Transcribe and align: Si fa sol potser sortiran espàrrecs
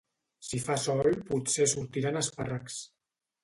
Si 0.47 0.61
fa 0.63 0.77
sol 0.83 1.11
potser 1.29 1.69
sortiran 1.77 2.21
espàrrecs 2.25 2.83